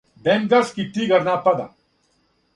[0.27, 1.69] Бенгалски тигар напада!